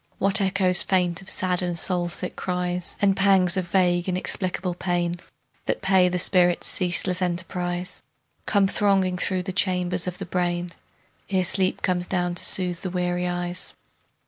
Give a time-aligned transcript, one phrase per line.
[0.17, 5.19] What echoes faint of sad and soul sick cries, And pangs of vague inexplicable pain
[5.67, 8.01] That pay the spirit's ceaseless enterprise,
[8.47, 10.71] Come thronging through the chambers of the brain
[11.29, 13.75] Ere sleep comes down to soothe the weary eyes.